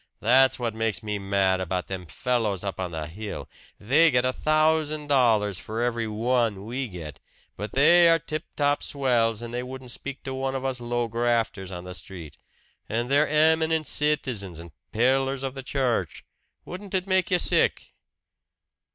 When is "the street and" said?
11.83-13.11